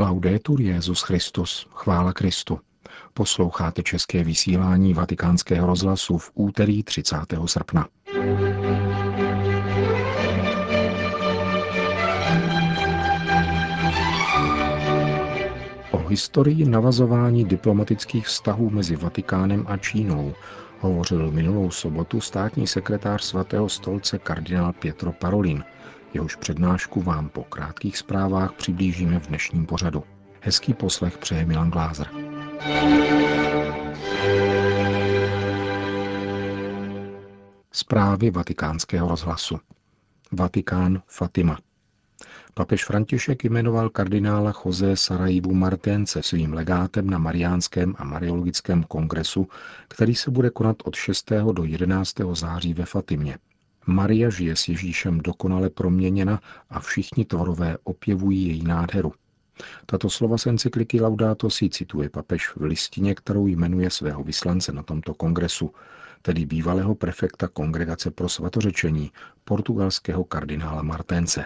Laudetur 0.00 0.60
Jezus 0.60 1.02
Christus, 1.02 1.66
chvála 1.74 2.12
Kristu. 2.12 2.58
Posloucháte 3.14 3.82
české 3.82 4.24
vysílání 4.24 4.94
Vatikánského 4.94 5.66
rozhlasu 5.66 6.18
v 6.18 6.30
úterý 6.34 6.82
30. 6.82 7.16
srpna. 7.46 7.88
O 15.90 16.08
historii 16.08 16.64
navazování 16.64 17.44
diplomatických 17.44 18.26
vztahů 18.26 18.70
mezi 18.70 18.96
Vatikánem 18.96 19.64
a 19.68 19.76
Čínou 19.76 20.34
hovořil 20.78 21.30
minulou 21.30 21.70
sobotu 21.70 22.20
státní 22.20 22.66
sekretář 22.66 23.22
svatého 23.22 23.68
stolce 23.68 24.18
kardinál 24.18 24.72
Pietro 24.72 25.12
Parolin– 25.12 25.64
Jehož 26.14 26.36
přednášku 26.36 27.02
vám 27.02 27.28
po 27.28 27.44
krátkých 27.44 27.98
zprávách 27.98 28.52
přiblížíme 28.52 29.20
v 29.20 29.26
dnešním 29.26 29.66
pořadu. 29.66 30.04
Hezký 30.40 30.74
poslech 30.74 31.18
přeje 31.18 31.46
Milan 31.46 31.70
Glázer. 31.70 32.06
Zprávy 37.72 38.30
vatikánského 38.30 39.08
rozhlasu 39.08 39.58
Vatikán 40.32 41.02
Fatima 41.06 41.58
Papež 42.54 42.84
František 42.84 43.44
jmenoval 43.44 43.88
kardinála 43.88 44.52
José 44.64 44.96
Sarajivu 44.96 45.54
Marténce 45.54 46.22
svým 46.22 46.52
legátem 46.52 47.10
na 47.10 47.18
Mariánském 47.18 47.94
a 47.98 48.04
Mariologickém 48.04 48.82
kongresu, 48.82 49.48
který 49.88 50.14
se 50.14 50.30
bude 50.30 50.50
konat 50.50 50.76
od 50.84 50.94
6. 50.94 51.32
do 51.52 51.64
11. 51.64 52.14
září 52.32 52.74
ve 52.74 52.84
Fatimě. 52.84 53.38
Maria 53.86 54.30
žije 54.30 54.56
s 54.56 54.68
Ježíšem 54.68 55.18
dokonale 55.18 55.70
proměněna 55.70 56.40
a 56.70 56.80
všichni 56.80 57.24
tvorové 57.24 57.78
opěvují 57.84 58.46
její 58.46 58.62
nádheru. 58.62 59.12
Tato 59.86 60.10
slova 60.10 60.38
z 60.38 60.46
encykliky 60.46 61.00
Laudato 61.00 61.50
si 61.50 61.68
cituje 61.68 62.08
papež 62.08 62.48
v 62.56 62.62
listině, 62.62 63.14
kterou 63.14 63.46
jmenuje 63.46 63.90
svého 63.90 64.24
vyslance 64.24 64.72
na 64.72 64.82
tomto 64.82 65.14
kongresu, 65.14 65.70
tedy 66.22 66.46
bývalého 66.46 66.94
prefekta 66.94 67.48
Kongregace 67.48 68.10
pro 68.10 68.28
svatořečení, 68.28 69.12
portugalského 69.44 70.24
kardinála 70.24 70.82
Marténce. 70.82 71.44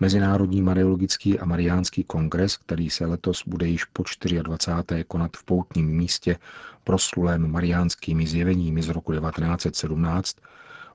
Mezinárodní 0.00 0.62
mariologický 0.62 1.38
a 1.38 1.44
mariánský 1.44 2.04
kongres, 2.04 2.56
který 2.56 2.90
se 2.90 3.06
letos 3.06 3.42
bude 3.46 3.66
již 3.66 3.84
po 3.84 4.02
24. 4.42 5.04
konat 5.04 5.36
v 5.36 5.44
poutním 5.44 5.86
místě 5.86 6.36
proslulém 6.84 7.50
mariánskými 7.50 8.26
zjeveními 8.26 8.82
z 8.82 8.88
roku 8.88 9.12
1917, 9.12 10.36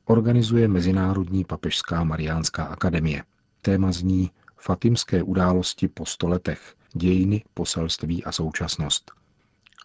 organizuje 0.06 0.68
Mezinárodní 0.68 1.46
papežská 1.46 2.04
mariánská 2.04 2.64
akademie. 2.64 3.23
Téma 3.62 3.92
zní 3.92 4.32
Fatimské 4.58 5.23
události 5.23 5.88
po 5.88 6.06
stoletech, 6.06 6.76
dějiny, 6.94 7.44
poselství 7.54 8.23
a 8.23 8.32
současnost. 8.32 9.12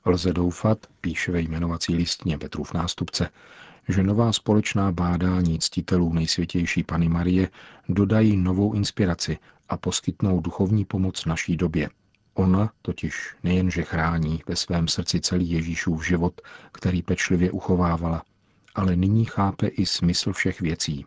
Lze 0.05 0.33
doufat, 0.33 0.87
píše 1.01 1.33
ve 1.33 1.41
jmenovací 1.41 1.95
listně 1.95 2.39
Petrův 2.39 2.75
nástupce, 2.75 3.31
že 3.89 4.03
nová 4.03 4.33
společná 4.33 4.93
bádání 4.93 5.59
ctitelů 5.59 6.13
nejsvětější 6.13 6.85
Pany 6.85 7.09
Marie 7.09 7.51
dodají 7.89 8.37
novou 8.37 8.73
inspiraci 8.73 9.39
a 9.69 9.77
poskytnou 9.77 10.41
duchovní 10.41 10.85
pomoc 10.85 11.25
naší 11.25 11.57
době. 11.57 11.91
Ona 12.35 12.73
totiž 12.83 13.35
nejenže 13.45 13.83
chrání 13.83 14.43
ve 14.47 14.57
svém 14.57 14.89
srdci 14.89 15.21
celý 15.21 15.51
Ježíšův 15.51 16.07
život, 16.07 16.41
který 16.73 17.03
pečlivě 17.03 17.51
uchovávala, 17.51 18.23
ale 18.79 18.97
nyní 18.97 19.25
chápe 19.25 19.67
i 19.67 19.87
smysl 19.87 20.33
všech 20.33 20.61
věcí. 20.61 21.07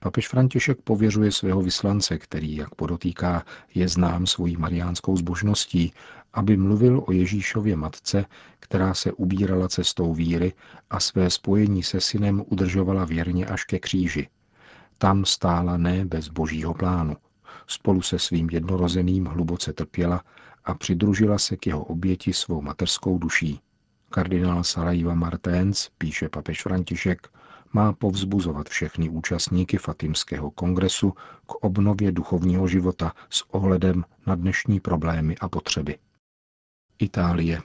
Papež 0.00 0.28
František 0.28 0.78
pověřuje 0.84 1.32
svého 1.32 1.62
vyslance, 1.62 2.18
který, 2.18 2.56
jak 2.56 2.74
podotýká, 2.74 3.44
je 3.74 3.88
znám 3.88 4.26
svojí 4.26 4.56
mariánskou 4.56 5.16
zbožností, 5.16 5.92
aby 6.32 6.56
mluvil 6.56 7.04
o 7.06 7.12
Ježíšově 7.12 7.76
matce, 7.76 8.24
která 8.60 8.94
se 8.94 9.12
ubírala 9.12 9.68
cestou 9.68 10.14
víry 10.14 10.52
a 10.90 11.00
své 11.00 11.30
spojení 11.30 11.82
se 11.82 12.00
synem 12.00 12.44
udržovala 12.46 13.04
věrně 13.04 13.46
až 13.46 13.64
ke 13.64 13.78
kříži. 13.78 14.28
Tam 14.98 15.24
stála 15.24 15.76
ne 15.76 16.04
bez 16.04 16.28
božího 16.28 16.74
plánu. 16.74 17.16
Spolu 17.66 18.02
se 18.02 18.18
svým 18.18 18.48
jednorozeným 18.50 19.26
hluboce 19.26 19.72
trpěla 19.72 20.24
a 20.64 20.74
přidružila 20.74 21.38
se 21.38 21.56
k 21.56 21.66
jeho 21.66 21.84
oběti 21.84 22.32
svou 22.32 22.62
mateřskou 22.62 23.18
duší. 23.18 23.60
Kardinál 24.12 24.64
Sarajeva 24.64 25.14
Marténs, 25.14 25.90
píše 25.98 26.28
papež 26.28 26.62
František, 26.62 27.28
má 27.72 27.92
povzbuzovat 27.92 28.68
všechny 28.68 29.08
účastníky 29.08 29.78
Fatimského 29.78 30.50
kongresu 30.50 31.10
k 31.46 31.54
obnově 31.54 32.12
duchovního 32.12 32.68
života 32.68 33.12
s 33.30 33.44
ohledem 33.50 34.04
na 34.26 34.34
dnešní 34.34 34.80
problémy 34.80 35.36
a 35.40 35.48
potřeby. 35.48 35.98
Itálie. 36.98 37.62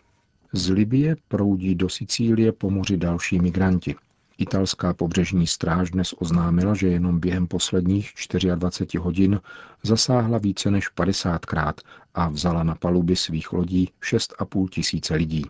Z 0.54 0.70
Libie 0.70 1.16
proudí 1.28 1.76
do 1.76 1.90
Sicílie 1.90 2.52
po 2.52 2.70
moři 2.70 2.98
další 2.98 3.40
migranti. 3.40 3.96
Italská 4.38 4.94
pobřežní 4.94 5.48
stráž 5.48 5.92
dnes 5.92 6.14
oznámila, 6.18 6.76
že 6.76 6.88
jenom 6.88 7.20
během 7.20 7.48
posledních 7.48 8.14
24 8.56 8.98
hodin 8.98 9.42
zasáhla 9.84 10.38
více 10.38 10.72
než 10.72 10.94
50krát 10.96 11.74
a 12.14 12.30
vzala 12.30 12.64
na 12.64 12.76
paluby 12.76 13.16
svých 13.16 13.54
lodí 13.54 13.90
6,5 14.02 14.70
tisíce 14.70 15.16
lidí. 15.16 15.46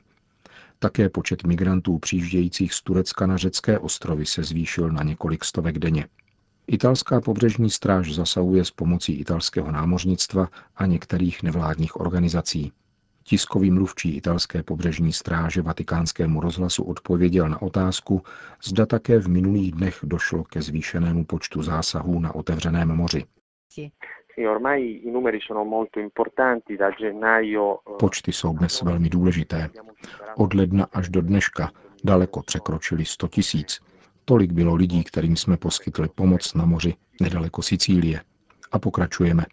Také 0.79 1.09
počet 1.09 1.43
migrantů 1.43 1.99
přijíždějících 1.99 2.73
z 2.73 2.81
Turecka 2.81 3.25
na 3.25 3.37
řecké 3.37 3.79
ostrovy 3.79 4.25
se 4.25 4.43
zvýšil 4.43 4.91
na 4.91 5.03
několik 5.03 5.45
stovek 5.45 5.79
denně. 5.79 6.07
Italská 6.67 7.21
pobřežní 7.21 7.69
stráž 7.69 8.13
zasahuje 8.13 8.65
s 8.65 8.71
pomocí 8.71 9.13
italského 9.13 9.71
námořnictva 9.71 10.49
a 10.75 10.85
některých 10.85 11.43
nevládních 11.43 11.99
organizací. 11.99 12.71
Tiskový 13.23 13.71
mluvčí 13.71 14.15
italské 14.15 14.63
pobřežní 14.63 15.13
stráže 15.13 15.61
vatikánskému 15.61 16.41
rozhlasu 16.41 16.83
odpověděl 16.83 17.49
na 17.49 17.61
otázku, 17.61 18.23
zda 18.63 18.85
také 18.85 19.19
v 19.19 19.27
minulých 19.27 19.71
dnech 19.71 19.99
došlo 20.03 20.43
ke 20.43 20.61
zvýšenému 20.61 21.25
počtu 21.25 21.63
zásahů 21.63 22.19
na 22.19 22.35
otevřeném 22.35 22.95
moři. 22.95 23.25
Počty 27.99 28.31
jsou 28.31 28.53
dnes 28.53 28.81
velmi 28.81 29.09
důležité. 29.09 29.69
Od 30.37 30.53
ledna 30.53 30.87
až 30.93 31.09
do 31.09 31.21
dneška 31.21 31.71
daleko 32.03 32.41
překročili 32.41 33.05
100 33.05 33.27
tisíc. 33.27 33.79
Tolik 34.25 34.51
bylo 34.51 34.75
lidí, 34.75 35.03
kterým 35.03 35.35
jsme 35.35 35.57
poskytli 35.57 36.07
pomoc 36.15 36.53
na 36.53 36.65
moři 36.65 36.93
nedaleko 37.21 37.61
Sicílie. 37.61 38.21
A 38.71 38.79
pokračujeme. 38.79 39.43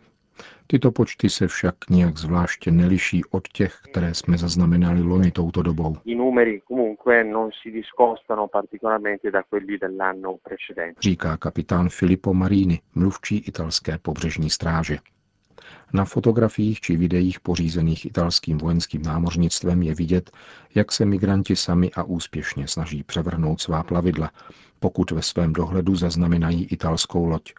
Tyto 0.67 0.93
počty 0.93 1.31
se 1.31 1.49
však 1.49 1.75
nijak 1.91 2.19
zvláště 2.19 2.71
neliší 2.71 3.25
od 3.31 3.49
těch, 3.49 3.81
které 3.91 4.15
jsme 4.15 4.39
zaznamenali 4.39 5.03
loni 5.03 5.31
touto 5.31 5.63
dobou. 5.63 5.97
Říká 11.01 11.37
kapitán 11.37 11.89
Filippo 11.89 12.35
Marini, 12.35 12.81
mluvčí 12.95 13.39
italské 13.39 13.99
pobřežní 13.99 14.51
stráže. 14.51 14.99
Na 15.93 16.05
fotografiích 16.05 16.81
či 16.81 16.97
videích 16.97 17.41
pořízených 17.41 18.07
italským 18.07 18.59
vojenským 18.59 19.03
námořnictvem 19.03 19.83
je 19.83 19.95
vidět, 19.95 20.31
jak 20.75 20.93
se 20.93 21.05
migranti 21.05 21.57
sami 21.57 21.91
a 21.97 22.03
úspěšně 22.03 22.69
snaží 22.69 23.03
převrhnout 23.03 23.61
svá 23.61 23.83
plavidla, 23.83 24.31
pokud 24.81 25.11
ve 25.11 25.23
svém 25.23 25.53
dohledu 25.53 25.97
zaznamenají 25.97 26.65
italskou 26.65 27.27
loď. 27.27 27.53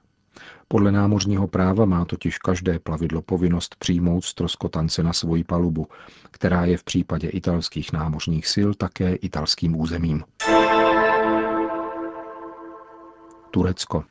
Podle 0.68 0.92
námořního 0.92 1.48
práva 1.48 1.86
má 1.86 2.06
totiž 2.06 2.38
každé 2.38 2.80
plavidlo 2.80 3.22
povinnost 3.22 3.76
přijmout 3.80 4.26
stroskotance 4.26 5.04
na 5.04 5.14
svoji 5.14 5.44
palubu, 5.44 5.88
která 6.32 6.66
je 6.66 6.78
v 6.78 6.84
případě 6.84 7.30
italských 7.30 7.94
námořních 7.94 8.48
sil 8.54 8.70
také 8.74 9.16
italským 9.16 9.80
územím. 9.80 10.24
Turecko. 13.52 14.04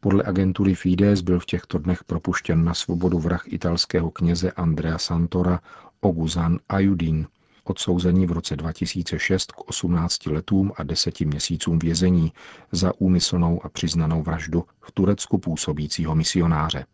Podle 0.00 0.24
agentury 0.26 0.74
Fides 0.74 1.20
byl 1.20 1.40
v 1.40 1.46
těchto 1.46 1.78
dnech 1.78 2.04
propuštěn 2.04 2.64
na 2.64 2.74
svobodu 2.74 3.18
vrah 3.18 3.52
italského 3.52 4.10
kněze 4.10 4.50
Andrea 4.50 4.98
Santora 4.98 5.60
Oguzan 6.00 6.58
Ayudin, 6.68 7.26
odsouzení 7.64 8.26
v 8.26 8.32
roce 8.32 8.56
2006 8.56 9.52
k 9.52 9.68
18 9.68 10.26
letům 10.26 10.72
a 10.76 10.82
10 10.82 11.20
měsícům 11.20 11.78
vězení 11.78 12.32
za 12.72 12.92
úmyslnou 12.98 13.64
a 13.64 13.68
přiznanou 13.68 14.22
vraždu 14.22 14.64
v 14.80 14.92
Turecku 14.92 15.38
působícího 15.38 16.14
misionáře. 16.14 16.86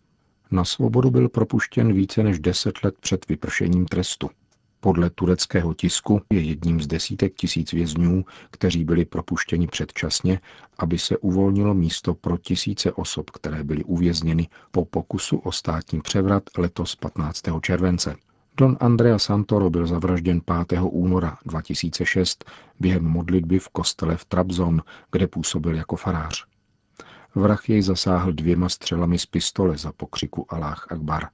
Na 0.50 0.64
svobodu 0.64 1.10
byl 1.10 1.28
propuštěn 1.28 1.92
více 1.92 2.22
než 2.22 2.38
10 2.38 2.84
let 2.84 2.94
před 3.00 3.28
vypršením 3.28 3.86
trestu. 3.86 4.30
Podle 4.80 5.10
tureckého 5.10 5.74
tisku 5.74 6.20
je 6.30 6.40
jedním 6.40 6.80
z 6.80 6.86
desítek 6.86 7.34
tisíc 7.34 7.72
vězňů, 7.72 8.24
kteří 8.50 8.84
byli 8.84 9.04
propuštěni 9.04 9.66
předčasně, 9.66 10.40
aby 10.78 10.98
se 10.98 11.18
uvolnilo 11.18 11.74
místo 11.74 12.14
pro 12.14 12.38
tisíce 12.38 12.92
osob, 12.92 13.30
které 13.30 13.64
byly 13.64 13.84
uvězněny 13.84 14.48
po 14.70 14.84
pokusu 14.84 15.36
o 15.36 15.52
státní 15.52 16.00
převrat 16.00 16.42
letos 16.58 16.96
15. 16.96 17.42
července. 17.62 18.16
Don 18.60 18.76
Andrea 18.80 19.18
Santoro 19.18 19.70
byl 19.70 19.86
zavražděn 19.86 20.40
5. 20.68 20.80
února 20.82 21.38
2006 21.46 22.44
během 22.80 23.04
modlitby 23.04 23.58
v 23.58 23.68
kostele 23.68 24.16
v 24.16 24.24
Trabzon, 24.24 24.82
kde 25.12 25.26
působil 25.26 25.74
jako 25.74 25.96
farář. 25.96 26.44
Vrah 27.34 27.68
jej 27.68 27.82
zasáhl 27.82 28.32
dvěma 28.32 28.68
střelami 28.68 29.18
z 29.18 29.26
pistole 29.26 29.78
za 29.78 29.92
pokřiku 29.92 30.54
Aláh 30.54 30.86
Akbar. 30.90 31.28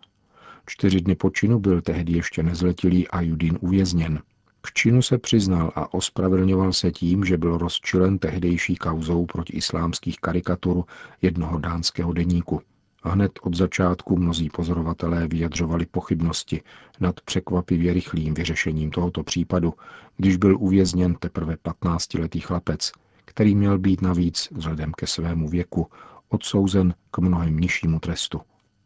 Čtyři 0.67 1.01
dny 1.01 1.15
po 1.15 1.31
činu 1.31 1.59
byl 1.59 1.83
tehdy 1.83 2.13
ještě 2.13 2.43
nezletilý 2.43 3.09
Ajudin 3.09 3.59
uvězněn. 3.61 4.23
K 4.61 4.73
činu 4.73 5.03
se 5.03 5.19
přiznal 5.19 5.73
a 5.75 5.95
ospravedlňoval 5.95 6.73
se 6.73 6.91
tím, 6.91 7.25
že 7.25 7.39
byl 7.39 7.59
rozčilen 7.59 8.19
tehdejší 8.19 8.77
kauzou 8.77 9.27
proti 9.27 9.53
islámských 9.53 10.21
karikatur 10.21 10.85
jednoho 11.23 11.59
dánského 11.59 12.13
deníku. 12.13 12.61
Hned 13.09 13.33
od 13.43 13.55
začátku 13.55 14.17
mnozí 14.17 14.51
pozorovatelé 14.51 15.29
vyjadřovali 15.29 15.87
pochybnosti 15.87 16.63
nad 17.01 17.21
překvapivě 17.21 17.93
rychlým 17.93 18.35
vyřešením 18.35 18.91
tohoto 18.91 19.23
případu, 19.23 19.75
když 20.17 20.37
byl 20.37 20.57
uvězněn 20.61 21.15
teprve 21.15 21.55
15-letý 21.55 22.41
chlapec, 22.41 22.93
který 23.25 23.55
měl 23.55 23.79
být 23.79 24.03
navíc 24.03 24.49
vzhledem 24.53 24.93
ke 24.93 25.07
svému 25.07 25.49
věku 25.49 25.87
odsouzen 26.29 26.95
k 27.11 27.19
mnohem 27.19 27.57
nižšímu 27.57 28.01
trestu. 28.01 28.41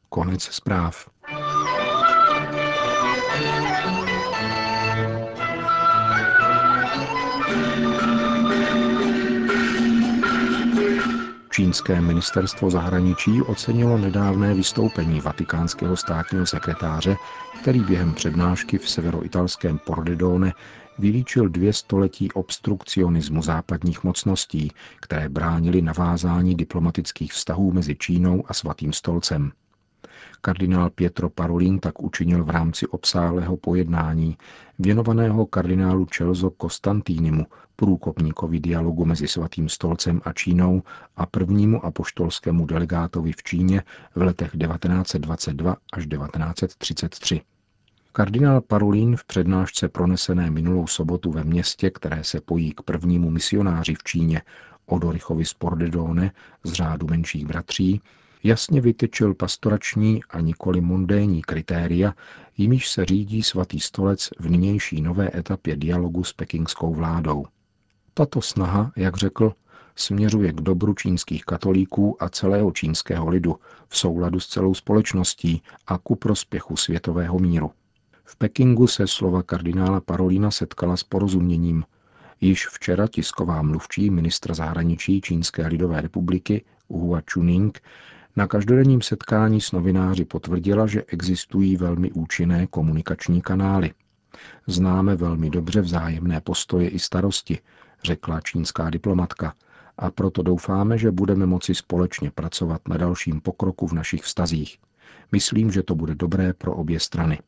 Konec 0.09 0.43
zpráv. 0.43 1.11
Čínské 11.53 12.01
ministerstvo 12.01 12.71
zahraničí 12.71 13.43
ocenilo 13.43 13.99
nedávné 13.99 14.55
vystoupení 14.55 15.21
vatikánského 15.21 15.97
státního 15.97 16.47
sekretáře, 16.47 17.17
který 17.61 17.81
během 17.81 18.15
přednášky 18.15 18.79
v 18.79 18.89
severoitalském 18.89 19.79
Pordenone 19.79 20.53
vylíčil 20.99 21.49
dvě 21.49 21.73
století 21.73 22.33
obstrukcionismu 22.33 23.43
západních 23.43 24.05
mocností, 24.05 24.73
které 25.01 25.29
bránili 25.29 25.83
navázání 25.83 26.55
diplomatických 26.55 27.33
vztahů 27.33 27.73
mezi 27.73 27.97
Čínou 27.97 28.45
a 28.49 28.55
Svatým 28.55 28.93
stolcem. 28.93 29.53
Kardinál 30.41 30.91
Pietro 30.91 31.31
Parolin 31.31 31.79
tak 31.79 32.03
učinil 32.03 32.45
v 32.45 32.51
rámci 32.51 32.87
obsáhlého 32.87 33.57
pojednání, 33.57 34.37
věnovaného 34.79 35.47
kardinálu 35.47 36.07
Čelzo 36.07 36.51
Konstantínimu, 36.51 37.47
průkopníkovi 37.77 38.61
dialogu 38.61 39.05
mezi 39.05 39.29
Svatým 39.29 39.69
stolcem 39.69 40.21
a 40.25 40.33
Čínou 40.33 40.83
a 41.17 41.27
prvnímu 41.27 41.85
apoštolskému 41.85 42.67
delegátovi 42.67 43.33
v 43.33 43.43
Číně 43.43 43.83
v 44.15 44.23
letech 44.23 44.51
1922 44.51 45.77
až 45.93 46.07
1933. 46.07 47.41
Kardinál 48.13 48.61
Parolin 48.61 49.17
v 49.17 49.25
přednášce 49.25 49.89
pronesené 49.89 50.51
minulou 50.51 50.87
sobotu 50.87 51.31
ve 51.33 51.45
městě, 51.45 51.91
které 51.91 52.25
se 52.25 52.41
pojí 52.41 52.73
k 52.73 52.83
prvnímu 52.83 53.31
misionáři 53.31 53.95
v 53.95 54.03
Číně, 54.05 54.43
Odorichovi 54.87 55.45
z 55.45 55.55
Pordedone 55.55 56.33
z 56.65 56.73
řádu 56.73 57.07
menších 57.07 57.47
bratří, 57.47 58.01
jasně 58.43 58.81
vytyčil 58.81 59.35
pastorační 59.35 60.21
a 60.31 60.41
nikoli 60.41 60.81
mundénní 60.81 61.43
kritéria, 61.43 62.15
jimiž 62.59 62.91
se 62.91 63.05
řídí 63.05 63.43
svatý 63.43 63.81
stolec 63.81 64.31
v 64.39 64.51
nynější 64.51 65.01
nové 65.01 65.31
etapě 65.35 65.77
dialogu 65.77 66.25
s 66.25 66.33
pekingskou 66.33 66.95
vládou. 66.95 67.47
Tato 68.15 68.43
snaha, 68.43 68.93
jak 68.97 69.17
řekl, 69.17 69.53
směřuje 69.97 70.53
k 70.53 70.61
dobru 70.61 70.95
čínských 70.95 71.45
katolíků 71.45 72.23
a 72.23 72.29
celého 72.29 72.73
čínského 72.73 73.29
lidu 73.29 73.57
v 73.89 73.99
souladu 73.99 74.41
s 74.41 74.47
celou 74.47 74.75
společností 74.75 75.63
a 75.87 75.99
ku 75.99 76.17
prospěchu 76.17 76.77
světového 76.77 77.39
míru. 77.39 77.71
V 78.25 78.37
Pekingu 78.37 78.87
se 78.87 79.07
slova 79.07 79.43
kardinála 79.43 80.01
Parolína 80.01 80.51
setkala 80.51 80.97
s 80.97 81.03
porozuměním. 81.03 81.85
Již 82.41 82.67
včera 82.67 83.07
tisková 83.07 83.63
mluvčí 83.63 84.11
ministra 84.11 84.55
zahraničí 84.55 85.21
Čínské 85.21 85.67
lidové 85.67 86.01
republiky 86.01 86.65
Hua 86.89 87.23
Chuning 87.33 87.81
na 88.37 88.47
každodenním 88.47 89.03
setkání 89.03 89.61
s 89.61 89.73
novináři 89.73 90.25
potvrdila, 90.25 90.87
že 90.87 91.05
existují 91.07 91.77
velmi 91.77 92.13
účinné 92.13 92.67
komunikační 92.67 93.43
kanály. 93.43 93.93
Známe 94.67 95.17
velmi 95.17 95.51
dobře 95.51 95.81
vzájemné 95.81 96.41
postoje 96.41 96.89
i 96.89 96.99
starosti, 96.99 97.59
řekla 98.05 98.41
čínská 98.41 98.91
diplomatka, 98.91 99.55
a 99.99 100.11
proto 100.11 100.43
doufáme, 100.43 100.99
že 100.99 101.11
budeme 101.11 101.47
moci 101.47 101.75
společně 101.75 102.31
pracovat 102.31 102.89
na 102.89 102.97
dalším 102.97 103.41
pokroku 103.41 103.87
v 103.87 103.93
našich 103.93 104.23
vztazích. 104.23 104.79
Myslím, 105.33 105.71
že 105.71 105.83
to 105.83 105.95
bude 105.95 106.15
dobré 106.15 106.53
pro 106.53 106.75
obě 106.75 107.01
strany. 107.01 107.39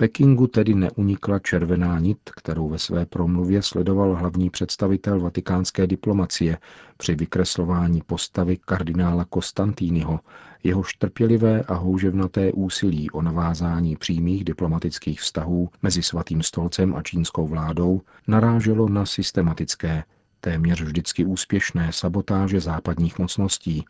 Pekingu 0.00 0.46
tedy 0.46 0.74
neunikla 0.74 1.38
červená 1.38 1.98
nit, 1.98 2.18
kterou 2.36 2.68
ve 2.68 2.78
své 2.78 3.06
promluvě 3.06 3.62
sledoval 3.62 4.14
hlavní 4.14 4.50
představitel 4.50 5.20
vatikánské 5.20 5.86
diplomacie 5.86 6.58
při 6.96 7.14
vykreslování 7.14 8.02
postavy 8.06 8.56
kardinála 8.56 9.24
Konstantínyho, 9.24 10.20
jeho 10.64 10.82
trpělivé 10.98 11.62
a 11.62 11.74
houževnaté 11.74 12.52
úsilí 12.52 13.10
o 13.10 13.22
navázání 13.22 13.96
přímých 13.96 14.44
diplomatických 14.44 15.20
vztahů 15.20 15.68
mezi 15.82 16.02
Svatým 16.02 16.42
stolcem 16.42 16.94
a 16.94 17.02
čínskou 17.02 17.48
vládou 17.48 18.00
naráželo 18.26 18.88
na 18.88 19.06
systematické, 19.06 20.04
téměř 20.40 20.82
vždycky 20.82 21.24
úspěšné 21.24 21.92
sabotáže 21.92 22.60
západních 22.60 23.18
mocností, 23.18 23.84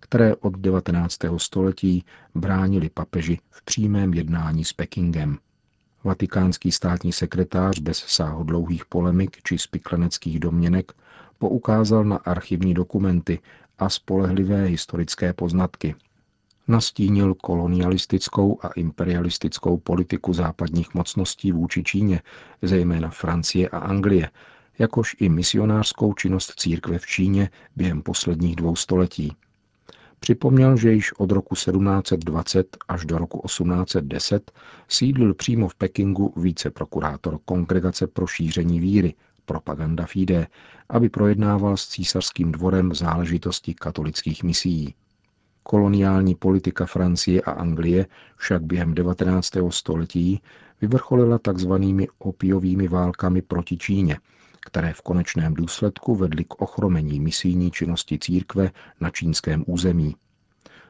které 0.00 0.36
od 0.36 0.58
19. 0.58 1.18
století 1.36 2.04
bránili 2.34 2.90
papeži 2.90 3.38
v 3.50 3.64
přímém 3.64 4.14
jednání 4.14 4.64
s 4.64 4.72
Pekingem. 4.72 5.38
Vatikánský 6.04 6.72
státní 6.72 7.12
sekretář 7.12 7.78
bez 7.78 7.98
sáhodlouhých 7.98 8.86
polemik 8.86 9.42
či 9.42 9.58
spikleneckých 9.58 10.40
domněnek 10.40 10.92
poukázal 11.38 12.04
na 12.04 12.16
archivní 12.16 12.74
dokumenty 12.74 13.38
a 13.78 13.88
spolehlivé 13.88 14.64
historické 14.64 15.32
poznatky. 15.32 15.94
Nastínil 16.68 17.34
kolonialistickou 17.34 18.58
a 18.62 18.68
imperialistickou 18.68 19.76
politiku 19.78 20.32
západních 20.32 20.94
mocností 20.94 21.52
vůči 21.52 21.82
Číně, 21.84 22.22
zejména 22.62 23.10
Francie 23.10 23.68
a 23.68 23.78
Anglie, 23.78 24.30
jakož 24.78 25.16
i 25.20 25.28
misionářskou 25.28 26.14
činnost 26.14 26.52
církve 26.56 26.98
v 26.98 27.06
Číně 27.06 27.50
během 27.76 28.02
posledních 28.02 28.56
dvou 28.56 28.76
století– 28.76 29.32
Připomněl, 30.24 30.76
že 30.76 30.92
již 30.92 31.12
od 31.12 31.30
roku 31.30 31.54
1720 31.54 32.76
až 32.88 33.04
do 33.04 33.18
roku 33.18 33.42
1810 33.46 34.52
sídlil 34.88 35.34
přímo 35.34 35.68
v 35.68 35.74
Pekingu 35.74 36.32
víceprokurátor 36.36 37.38
Kongregace 37.44 38.06
pro 38.06 38.26
šíření 38.26 38.80
víry, 38.80 39.14
propaganda 39.44 40.06
fide, 40.06 40.46
aby 40.88 41.08
projednával 41.08 41.76
s 41.76 41.88
císařským 41.88 42.52
dvorem 42.52 42.94
záležitosti 42.94 43.74
katolických 43.74 44.42
misií. 44.42 44.94
Koloniální 45.62 46.34
politika 46.34 46.86
Francie 46.86 47.42
a 47.42 47.50
Anglie 47.50 48.06
však 48.36 48.62
během 48.62 48.94
19. 48.94 49.50
století 49.70 50.40
vyvrcholila 50.80 51.38
tzv. 51.38 51.72
opiovými 52.18 52.88
válkami 52.88 53.42
proti 53.42 53.76
Číně, 53.76 54.18
které 54.66 54.92
v 54.92 55.02
konečném 55.02 55.54
důsledku 55.54 56.14
vedly 56.14 56.44
k 56.44 56.62
ochromení 56.62 57.20
misijní 57.20 57.70
činnosti 57.70 58.18
církve 58.18 58.70
na 59.00 59.10
čínském 59.10 59.64
území. 59.66 60.16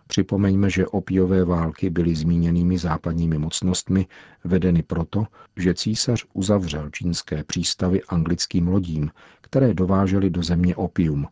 Připomeňme, 0.07 0.71
že 0.71 0.87
opiové 0.87 1.45
války 1.45 1.91
byly 1.91 2.15
zmíněnými 2.15 2.79
západními 2.79 3.39
mocnostmi 3.39 4.07
vedeny 4.45 4.83
proto, 4.83 5.27
že 5.57 5.75
císař 5.75 6.25
uzavřel 6.33 6.91
čínské 6.91 7.45
přístavy 7.45 8.03
anglickým 8.03 8.69
lodím, 8.69 9.11
které 9.41 9.75
dovážely 9.75 10.31
do 10.31 10.43
země 10.43 10.77
opium. 10.77 11.27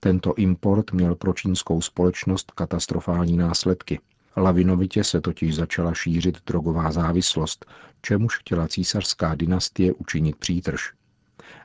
Tento 0.00 0.34
import 0.34 0.92
měl 0.92 1.14
pro 1.14 1.32
čínskou 1.32 1.80
společnost 1.80 2.50
katastrofální 2.50 3.36
následky. 3.36 4.00
Lavinovitě 4.36 5.04
se 5.04 5.20
totiž 5.20 5.54
začala 5.54 5.94
šířit 5.94 6.38
drogová 6.46 6.92
závislost, 6.92 7.66
čemuž 8.02 8.38
chtěla 8.38 8.68
císařská 8.68 9.34
dynastie 9.34 9.92
učinit 9.92 10.36
přítrž. 10.36 10.99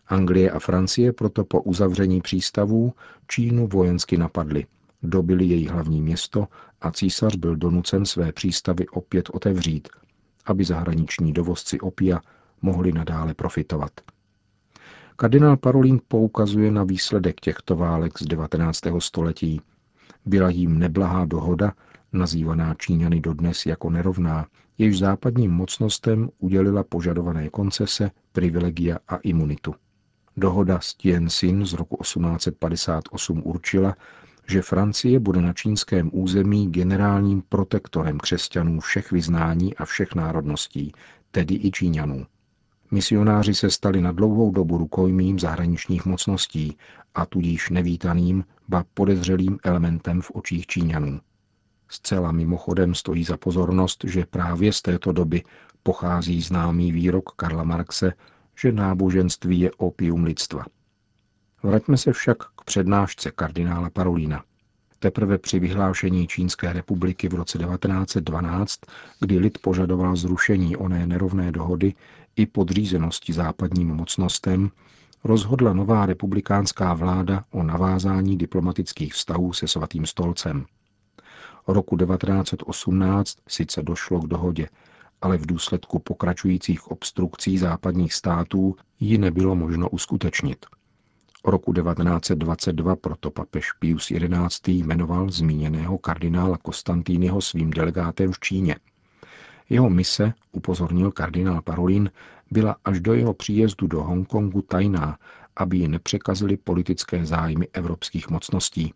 Anglie 0.08 0.52
a 0.52 0.60
Francie 0.60 1.14
proto 1.14 1.46
po 1.46 1.62
uzavření 1.62 2.22
přístavů 2.22 2.94
Čínu 3.28 3.68
vojensky 3.68 4.18
napadly, 4.18 4.66
dobili 5.04 5.46
její 5.46 5.68
hlavní 5.68 6.02
město 6.02 6.48
a 6.82 6.92
císař 6.92 7.36
byl 7.36 7.56
donucen 7.56 8.06
své 8.06 8.32
přístavy 8.32 8.88
opět 8.88 9.30
otevřít, 9.30 9.90
aby 10.46 10.64
zahraniční 10.66 11.34
dovozci 11.34 11.80
opia 11.80 12.22
mohli 12.62 12.92
nadále 12.92 13.34
profitovat. 13.34 13.92
Kardinál 15.16 15.58
Parolin 15.58 16.00
poukazuje 16.08 16.72
na 16.72 16.84
výsledek 16.84 17.42
těchto 17.42 17.76
válek 17.76 18.20
z 18.20 18.26
19. 18.26 18.80
století. 19.00 19.62
Byla 20.26 20.50
jim 20.50 20.80
neblahá 20.80 21.26
dohoda, 21.26 21.74
nazývaná 22.14 22.74
Číňany 22.74 23.22
dodnes 23.22 23.66
jako 23.66 23.90
nerovná, 23.90 24.46
jež 24.78 25.00
západním 25.00 25.52
mocnostem 25.52 26.30
udělila 26.40 26.84
požadované 26.84 27.50
koncese, 27.50 28.12
privilegia 28.32 28.98
a 29.08 29.16
imunitu. 29.16 29.76
Dohoda 30.38 30.80
s 30.80 30.94
Tianjin 30.94 31.66
z 31.66 31.74
roku 31.74 31.98
1858 32.02 33.42
určila, 33.46 33.96
že 34.48 34.62
Francie 34.62 35.20
bude 35.20 35.42
na 35.42 35.54
čínském 35.54 36.10
území 36.14 36.72
generálním 36.72 37.44
protektorem 37.50 38.18
křesťanů 38.18 38.80
všech 38.80 39.12
vyznání 39.12 39.76
a 39.76 39.86
všech 39.86 40.16
národností, 40.16 40.92
tedy 41.32 41.56
i 41.64 41.72
Číňanů. 41.72 42.26
Misionáři 42.92 43.56
se 43.56 43.70
stali 43.70 44.02
na 44.02 44.12
dlouhou 44.12 44.52
dobu 44.52 44.78
rukojmím 44.78 45.40
zahraničních 45.40 46.06
mocností 46.06 46.78
a 47.16 47.26
tudíž 47.26 47.70
nevítaným, 47.70 48.44
ba 48.68 48.84
podezřelým 48.94 49.60
elementem 49.64 50.22
v 50.22 50.32
očích 50.32 50.68
Číňanů. 50.68 51.20
Zcela 51.88 52.32
mimochodem 52.32 52.96
stojí 52.96 53.24
za 53.24 53.38
pozornost, 53.38 54.04
že 54.08 54.26
právě 54.26 54.74
z 54.74 54.82
této 54.82 55.12
doby 55.12 55.44
pochází 55.84 56.42
známý 56.42 56.92
výrok 56.92 57.32
Karla 57.32 57.64
Marxe, 57.64 58.14
že 58.60 58.72
náboženství 58.72 59.60
je 59.60 59.72
opium 59.72 60.24
lidstva. 60.24 60.66
Vraťme 61.64 61.98
se 61.98 62.14
však 62.14 62.38
k 62.38 62.64
přednášce 62.66 63.32
kardinála 63.32 63.90
Parolína. 63.90 64.44
Teprve 65.00 65.38
při 65.38 65.60
vyhlášení 65.60 66.28
Čínské 66.28 66.74
republiky 66.74 67.30
v 67.30 67.34
roce 67.34 67.58
1912, 67.58 68.80
kdy 69.20 69.40
lid 69.40 69.58
požadoval 69.58 70.16
zrušení 70.16 70.78
oné 70.78 71.08
nerovné 71.08 71.52
dohody 71.52 71.94
i 72.36 72.46
podřízenosti 72.46 73.34
západním 73.34 73.88
mocnostem, 73.88 74.72
rozhodla 75.24 75.74
nová 75.74 76.06
republikánská 76.06 76.94
vláda 76.94 77.44
o 77.52 77.64
navázání 77.64 78.38
diplomatických 78.38 79.14
vztahů 79.14 79.54
se 79.54 79.68
svatým 79.68 80.06
stolcem. 80.06 80.66
Roku 81.68 81.98
1918 81.98 83.38
sice 83.48 83.84
došlo 83.84 84.20
k 84.20 84.28
dohodě, 84.28 84.70
ale 85.22 85.38
v 85.38 85.46
důsledku 85.46 86.00
pokračujících 86.00 86.92
obstrukcí 86.92 87.58
západních 87.58 88.14
států 88.14 88.76
ji 89.00 89.18
nebylo 89.18 89.56
možno 89.56 89.90
uskutečnit. 89.90 90.66
Roku 91.46 91.74
1922 91.74 92.96
proto 92.96 93.32
papež 93.32 93.72
Pius 93.72 94.12
XI. 94.48 94.72
jmenoval 94.72 95.30
zmíněného 95.30 95.98
kardinála 95.98 96.58
Konstantýnyho 96.58 97.42
svým 97.42 97.70
delegátem 97.70 98.32
v 98.32 98.40
Číně. 98.40 98.76
Jeho 99.70 99.90
mise, 99.90 100.34
upozornil 100.52 101.12
kardinál 101.12 101.62
Parolin, 101.62 102.12
byla 102.52 102.76
až 102.86 103.00
do 103.00 103.14
jeho 103.14 103.34
příjezdu 103.34 103.88
do 103.88 104.04
Hongkongu 104.04 104.62
tajná, 104.62 105.18
aby 105.56 105.78
ji 105.78 105.88
nepřekazily 105.88 106.58
politické 106.58 107.26
zájmy 107.26 107.68
evropských 107.74 108.30
mocností. 108.30 108.94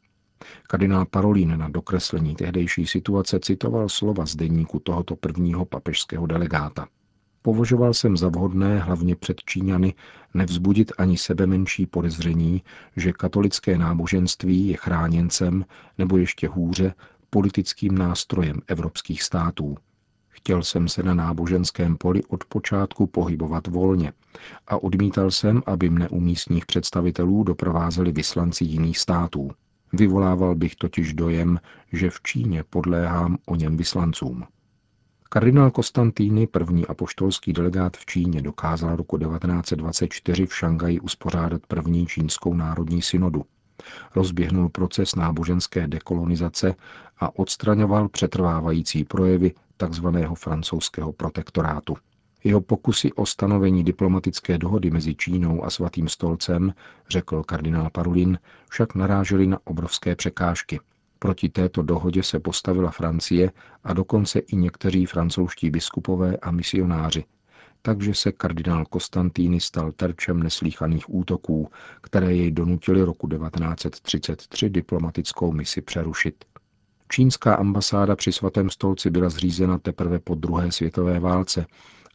Kardinál 0.67 1.05
Parolin 1.05 1.57
na 1.57 1.69
dokreslení 1.69 2.35
tehdejší 2.35 2.87
situace 2.87 3.39
citoval 3.39 3.89
slova 3.89 4.25
z 4.25 4.35
deníku 4.35 4.79
tohoto 4.79 5.15
prvního 5.15 5.65
papežského 5.65 6.27
delegáta. 6.27 6.87
Považoval 7.41 7.93
jsem 7.93 8.17
za 8.17 8.29
vhodné, 8.29 8.79
hlavně 8.79 9.15
před 9.15 9.41
Číňany, 9.45 9.93
nevzbudit 10.33 10.91
ani 10.97 11.17
sebe 11.17 11.47
menší 11.47 11.85
podezření, 11.85 12.63
že 12.95 13.13
katolické 13.13 13.77
náboženství 13.77 14.67
je 14.67 14.77
chráněncem, 14.77 15.65
nebo 15.97 16.17
ještě 16.17 16.47
hůře, 16.47 16.93
politickým 17.29 17.97
nástrojem 17.97 18.59
evropských 18.67 19.23
států. 19.23 19.77
Chtěl 20.29 20.63
jsem 20.63 20.87
se 20.87 21.03
na 21.03 21.13
náboženském 21.13 21.97
poli 21.97 22.23
od 22.23 22.43
počátku 22.45 23.07
pohybovat 23.07 23.67
volně 23.67 24.13
a 24.67 24.83
odmítal 24.83 25.31
jsem, 25.31 25.63
aby 25.65 25.89
mne 25.89 26.09
u 26.09 26.19
místních 26.19 26.65
představitelů 26.65 27.43
doprovázeli 27.43 28.11
vyslanci 28.11 28.65
jiných 28.65 28.99
států. 28.99 29.51
Vyvolával 29.93 30.55
bych 30.55 30.75
totiž 30.75 31.13
dojem, 31.13 31.59
že 31.93 32.09
v 32.09 32.21
Číně 32.21 32.63
podléhám 32.63 33.37
o 33.45 33.55
něm 33.55 33.77
vyslancům. 33.77 34.43
Kardinál 35.29 35.71
Konstantýny, 35.71 36.47
první 36.47 36.87
apoštolský 36.87 37.53
delegát 37.53 37.97
v 37.97 38.05
Číně, 38.05 38.41
dokázal 38.41 38.95
roku 38.95 39.17
1924 39.17 40.45
v 40.45 40.55
Šangaji 40.55 40.99
uspořádat 40.99 41.61
první 41.67 42.07
čínskou 42.07 42.53
národní 42.53 43.01
synodu. 43.01 43.45
Rozběhnul 44.15 44.69
proces 44.69 45.15
náboženské 45.15 45.87
dekolonizace 45.87 46.75
a 47.19 47.39
odstraňoval 47.39 48.09
přetrvávající 48.09 49.03
projevy 49.03 49.53
tzv. 49.77 50.07
francouzského 50.35 51.13
protektorátu. 51.13 51.97
Jeho 52.43 52.61
pokusy 52.61 53.13
o 53.13 53.25
stanovení 53.25 53.83
diplomatické 53.83 54.57
dohody 54.57 54.91
mezi 54.91 55.15
Čínou 55.15 55.65
a 55.65 55.69
Svatým 55.69 56.07
stolcem, 56.07 56.73
řekl 57.09 57.43
kardinál 57.43 57.89
Parulin, 57.89 58.39
však 58.69 58.95
narážely 58.95 59.47
na 59.47 59.59
obrovské 59.63 60.15
překážky. 60.15 60.79
Proti 61.19 61.49
této 61.49 61.81
dohodě 61.81 62.23
se 62.23 62.39
postavila 62.39 62.91
Francie 62.91 63.51
a 63.83 63.93
dokonce 63.93 64.39
i 64.39 64.55
někteří 64.55 65.05
francouzští 65.05 65.69
biskupové 65.69 66.37
a 66.37 66.51
misionáři, 66.51 67.23
takže 67.81 68.13
se 68.13 68.31
kardinál 68.31 68.85
Konstantýny 68.85 69.59
stal 69.59 69.91
terčem 69.91 70.43
neslíchaných 70.43 71.13
útoků, 71.13 71.69
které 72.01 72.35
jej 72.35 72.51
donutili 72.51 73.03
roku 73.03 73.27
1933 73.27 74.69
diplomatickou 74.69 75.51
misi 75.51 75.81
přerušit. 75.81 76.45
Čínská 77.11 77.55
ambasáda 77.55 78.15
při 78.15 78.31
svatém 78.31 78.69
stolci 78.69 79.09
byla 79.09 79.29
zřízena 79.29 79.77
teprve 79.77 80.19
po 80.19 80.35
druhé 80.35 80.71
světové 80.71 81.19
válce 81.19 81.65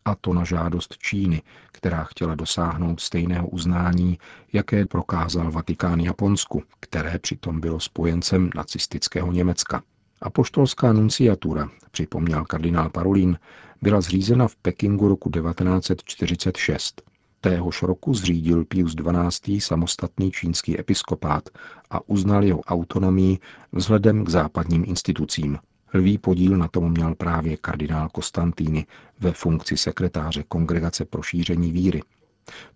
a 0.05 0.15
to 0.15 0.33
na 0.33 0.45
žádost 0.45 0.99
Číny, 0.99 1.43
která 1.73 2.05
chtěla 2.05 2.35
dosáhnout 2.35 3.01
stejného 3.01 3.49
uznání, 3.49 4.19
jaké 4.53 4.87
prokázal 4.87 5.51
Vatikán 5.51 6.01
Japonsku, 6.01 6.63
které 6.81 7.19
přitom 7.19 7.61
bylo 7.61 7.81
spojencem 7.81 8.51
nacistického 8.55 9.33
Německa. 9.33 9.83
Apoštolská 10.23 10.93
nunciatura, 10.93 11.69
připomněl 11.91 12.45
kardinál 12.45 12.91
Parolin, 12.91 13.39
byla 13.83 14.01
zřízena 14.01 14.49
v 14.49 14.57
Pekingu 14.57 15.09
roku 15.09 15.31
1946. 15.31 17.03
Téhož 17.41 17.83
roku 17.83 18.15
zřídil 18.15 18.65
Pius 18.65 18.95
XII. 18.95 19.61
samostatný 19.61 20.31
čínský 20.31 20.81
episkopát 20.81 21.49
a 21.91 22.09
uznal 22.09 22.45
jeho 22.45 22.61
autonomii 22.61 23.39
vzhledem 23.73 24.25
k 24.25 24.29
západním 24.29 24.85
institucím, 24.87 25.59
Lví 25.95 26.19
podíl 26.19 26.57
na 26.57 26.69
tom 26.69 26.91
měl 26.91 27.15
právě 27.15 27.57
kardinál 27.57 28.09
Konstantýny 28.09 28.87
ve 29.21 29.33
funkci 29.33 29.77
sekretáře 29.77 30.43
Kongregace 30.43 31.05
pro 31.05 31.23
šíření 31.23 31.73
víry. 31.73 32.03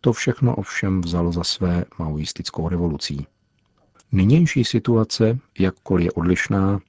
To 0.01 0.13
všechno 0.13 0.57
ovšem 0.57 1.01
vzalo 1.01 1.33
za 1.33 1.45
své 1.45 1.85
maoistickou 1.99 2.69
revolucí. 2.69 3.27
Nynější 4.13 4.65
situace, 4.65 5.39
jakkoliv 5.59 6.05
je 6.05 6.13
odlišná, 6.13 6.81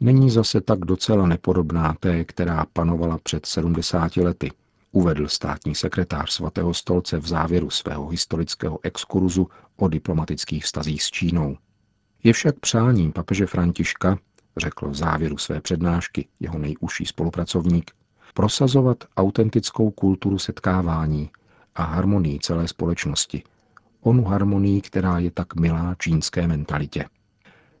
není 0.00 0.30
zase 0.30 0.60
tak 0.60 0.78
docela 0.78 1.26
nepodobná 1.26 1.94
té, 2.00 2.24
která 2.24 2.66
panovala 2.72 3.18
před 3.18 3.46
70 3.46 4.16
lety, 4.16 4.50
uvedl 4.92 5.28
státní 5.28 5.74
sekretář 5.74 6.30
svatého 6.30 6.74
stolce 6.74 7.18
v 7.18 7.26
závěru 7.26 7.70
svého 7.70 8.08
historického 8.08 8.78
exkurzu 8.82 9.48
o 9.76 9.88
diplomatických 9.88 10.64
vztazích 10.64 11.02
s 11.02 11.10
Čínou. 11.10 11.56
Je 12.24 12.32
však 12.32 12.60
přáním 12.60 13.12
papeže 13.12 13.46
Františka, 13.46 14.18
řekl 14.56 14.88
v 14.88 14.94
závěru 14.94 15.38
své 15.38 15.60
přednášky 15.60 16.28
jeho 16.40 16.58
nejužší 16.58 17.06
spolupracovník, 17.06 17.90
prosazovat 18.34 19.04
autentickou 19.16 19.90
kulturu 19.90 20.38
setkávání 20.38 21.30
a 21.74 21.82
harmonii 21.82 22.38
celé 22.38 22.68
společnosti. 22.68 23.42
Onu 24.00 24.24
harmonii, 24.24 24.80
která 24.80 25.18
je 25.18 25.30
tak 25.30 25.54
milá 25.54 25.94
čínské 25.98 26.46
mentalitě. 26.46 27.04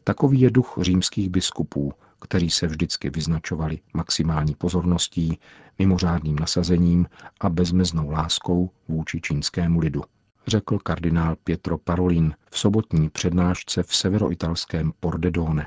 Takový 0.04 0.40
je 0.40 0.50
duch 0.50 0.78
římských 0.80 1.30
biskupů, 1.30 1.92
který 2.20 2.50
se 2.50 2.66
vždycky 2.66 3.10
vyznačovali 3.10 3.78
maximální 3.94 4.54
pozorností, 4.54 5.38
mimořádným 5.78 6.36
nasazením 6.38 7.06
a 7.40 7.48
bezmeznou 7.48 8.10
láskou 8.10 8.70
vůči 8.88 9.20
čínskému 9.20 9.80
lidu, 9.80 10.02
řekl 10.46 10.78
kardinál 10.78 11.36
Pietro 11.44 11.78
Parolin 11.78 12.34
v 12.50 12.58
sobotní 12.58 13.10
přednášce 13.10 13.82
v 13.82 13.94
severoitalském 13.96 14.92
Pordedone. 15.00 15.66